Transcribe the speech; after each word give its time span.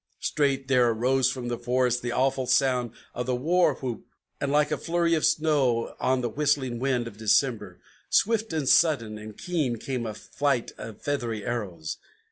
Straight 0.19 0.67
there 0.67 0.89
arose 0.89 1.29
from 1.29 1.47
the 1.47 1.59
forest 1.59 2.01
the 2.01 2.11
awful 2.11 2.47
sound 2.47 2.89
of 3.13 3.27
the 3.27 3.35
war 3.35 3.75
whoop. 3.75 4.03
And, 4.39 4.51
like 4.51 4.71
a 4.71 4.77
flurry 4.79 5.13
of 5.13 5.23
snow 5.27 5.93
on 5.99 6.21
the 6.21 6.29
whistling 6.29 6.79
wind 6.79 7.05
of 7.05 7.17
December, 7.17 7.79
Swift 8.09 8.51
and 8.51 8.67
sudden 8.67 9.19
and 9.19 9.37
keen 9.37 9.75
came 9.77 10.07
a 10.07 10.15
flight 10.15 10.71
of 10.79 11.03
feathery 11.03 11.45
arrows. 11.45 11.97